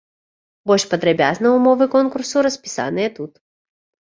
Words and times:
Больш 0.69 0.85
падрабязна 0.93 1.47
ўмовы 1.57 1.85
конкурсу 1.97 2.45
распісаныя 2.49 3.09
тут. 3.19 3.33